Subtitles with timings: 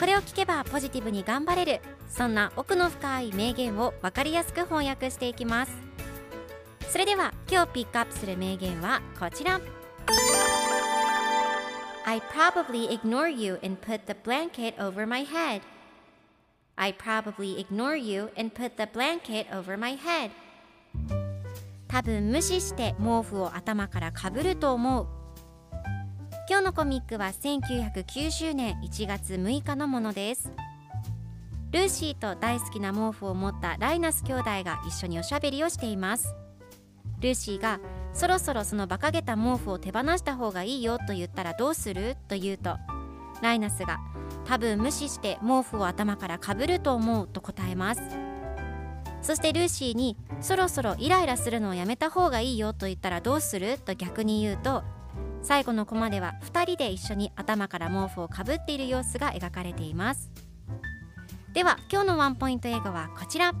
[0.00, 5.72] これを聞けばポジティブに頑張れるそんな奥の深い名言を分かりやすく翻訳していきます
[6.88, 9.60] それでは今日ピックアップする名言はこちら
[12.06, 15.60] I probably ignore you and put the blanket over my head
[16.76, 20.30] I probably ignore you and put the blanket over my head
[21.88, 25.06] 多分無視して毛布を頭からかぶると思う
[26.50, 30.50] 今日のコミックは1990年1月6日のものです。
[31.70, 36.34] ルーシーと大好きな毛布を持ったライナス兄弟が一緒におしゃべりをしています。
[37.20, 37.78] ルーシーが
[38.12, 42.16] そろそろその馬鹿げた毛布を手放した方がいいよと言ったらどうする？
[42.26, 42.78] と言うと
[43.40, 44.00] ライナスが
[44.44, 48.00] 多分無視して毛布を頭からかぶると思うと答えます。
[49.22, 53.78] そしてルーシーにそろそろイライラするのをやめた方がいいよと言ったらどうする？
[53.78, 54.82] と逆に言うと
[55.42, 60.30] 最後のコマでは2人で一緒に頭から毛布をかぶっている様子が描かれています。
[61.52, 63.52] では今日のワンポイント英語はこちら。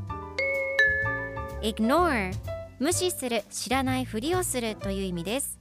[1.62, 2.32] Ignore
[2.78, 5.58] 無視する知らないふりをするという意味です。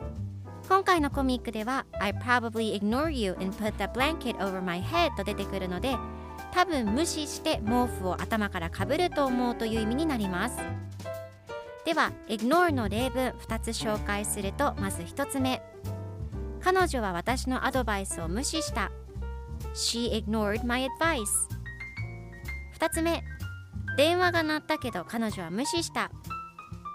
[0.70, 5.98] 今回のコミックでは I probably ignore you and put the blanket over my head と出てくるので
[6.54, 10.58] 多分無視して毛布を頭からかぶると思うという意味になります。
[11.86, 15.62] では ignore の例文2つ紹介するとまず1つ目。
[16.62, 18.92] 彼女は私のアドバイスを無視した
[19.74, 21.26] She ignored my advice
[22.80, 23.24] 2つ目
[23.98, 26.12] 電話が鳴ったけど彼女は無視した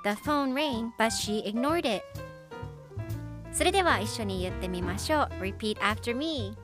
[0.05, 2.03] The phone rang but she ignored it
[3.53, 6.57] それでは一緒に言ってみましょう Repeat after me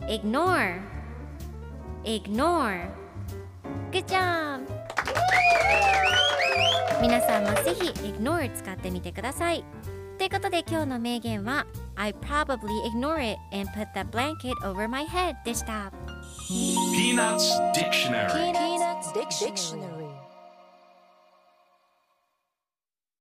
[0.00, 0.80] Ignore
[2.04, 2.88] Ignore
[3.90, 4.62] Good job
[7.00, 9.64] 皆さんもぜひ Ignore 使ってみてください
[10.21, 15.91] ということで今日の名言は I probably ignore it and put the blanket over my head でした
[16.49, 19.80] Peanuts Dictionary Peanuts Dictionary.